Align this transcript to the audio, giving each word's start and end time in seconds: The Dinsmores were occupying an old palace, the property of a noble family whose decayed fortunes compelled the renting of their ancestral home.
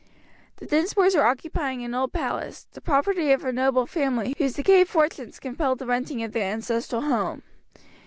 The 0.55 0.65
Dinsmores 0.65 1.13
were 1.15 1.27
occupying 1.27 1.83
an 1.83 1.93
old 1.93 2.11
palace, 2.11 2.65
the 2.71 2.81
property 2.81 3.31
of 3.31 3.45
a 3.45 3.53
noble 3.53 3.85
family 3.85 4.33
whose 4.39 4.53
decayed 4.53 4.89
fortunes 4.89 5.39
compelled 5.39 5.77
the 5.77 5.85
renting 5.85 6.23
of 6.23 6.31
their 6.31 6.51
ancestral 6.51 7.01
home. 7.03 7.43